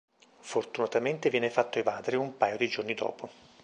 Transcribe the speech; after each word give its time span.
Fortunatamente 0.39 1.29
viene 1.29 1.51
fatto 1.51 1.77
evadere 1.77 2.17
un 2.17 2.35
paio 2.35 2.57
di 2.57 2.67
giorni 2.67 2.95
dopo. 2.95 3.29